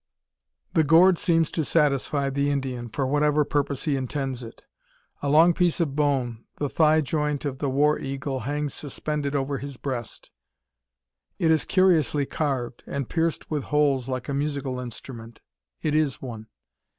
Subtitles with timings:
[0.73, 4.63] The gourd seems to satisfy the Indian, for whatever purpose he intends it.
[5.21, 9.59] A long piece of bone, the thigh joint of the war eagle, hangs suspended over
[9.59, 10.31] his breast.
[11.37, 15.41] It is curiously carved, and pierced with holes like a musical instrument.
[15.83, 16.47] It is one.